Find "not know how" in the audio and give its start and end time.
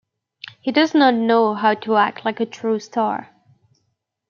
0.95-1.75